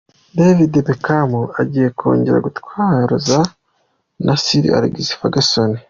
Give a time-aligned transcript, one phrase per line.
[0.37, 1.31] David Beckham
[1.61, 3.39] agiye kongera gutozwa
[4.25, 5.71] na Sir Alex Ferguson.